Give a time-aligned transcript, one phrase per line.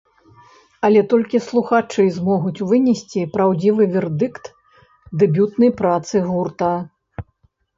[0.87, 4.45] Але толькі слухачы змогуць вынесці праўдзівы вердыкт
[5.25, 6.73] дэбютнай працы гурта.